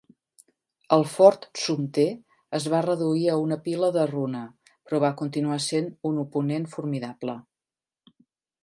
[0.95, 2.05] El Fort Sumter
[2.61, 4.43] es va reduir a un pila de runa,
[4.73, 7.43] però va continuar sent un oponent formidable.